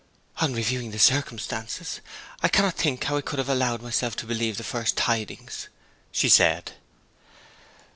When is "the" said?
0.89-0.97, 4.57-4.63